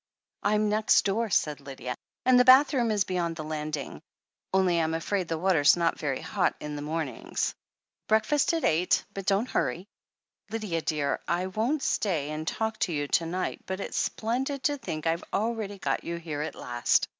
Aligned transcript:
"I'm 0.41 0.67
next 0.67 1.05
door," 1.05 1.29
said 1.29 1.59
Nathalie, 1.59 1.93
"and 2.25 2.39
the 2.39 2.43
bathroom 2.43 2.89
is 2.89 3.03
beyond 3.03 3.35
the 3.35 3.43
landing— 3.43 4.01
only 4.51 4.77
Tm 4.77 4.95
afraid 4.97 5.27
the 5.27 5.37
water's 5.37 5.77
not 5.77 5.99
very 5.99 6.21
hot 6.21 6.55
in 6.59 6.75
the 6.75 6.81
mornings. 6.81 7.53
Breakfast 8.07 8.51
at 8.55 8.63
eight, 8.63 9.05
but 9.13 9.27
don't 9.27 9.47
hurry; 9.51 9.85
Lydia, 10.49 10.81
dear, 10.81 11.19
I 11.27 11.45
won't 11.45 11.83
stay 11.83 12.31
and 12.31 12.47
talk 12.47 12.79
to 12.79 12.91
you 12.91 13.07
to 13.09 13.27
night, 13.27 13.61
but 13.67 13.79
it's 13.79 13.95
splendid 13.97 14.63
to 14.63 14.77
think 14.79 15.05
I've 15.05 15.23
really 15.31 15.77
got 15.77 16.03
you 16.03 16.15
here 16.15 16.41
at 16.41 16.55
last." 16.55 17.07